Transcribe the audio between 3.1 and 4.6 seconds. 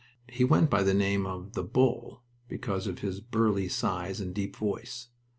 burly size and deep